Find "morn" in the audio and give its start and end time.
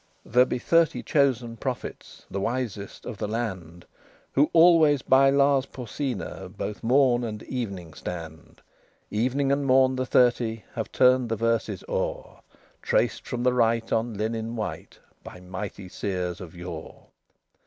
6.81-7.23, 9.63-9.97